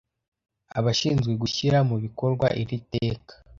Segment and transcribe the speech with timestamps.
[0.79, 3.33] abashinzwe gushyira mu bikorwa iri teka